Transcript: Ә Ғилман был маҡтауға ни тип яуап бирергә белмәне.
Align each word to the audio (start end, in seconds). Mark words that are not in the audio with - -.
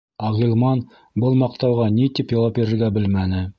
Ә 0.27 0.29
Ғилман 0.37 0.81
был 1.25 1.37
маҡтауға 1.43 1.91
ни 1.99 2.09
тип 2.21 2.35
яуап 2.39 2.59
бирергә 2.61 2.93
белмәне. 2.99 3.47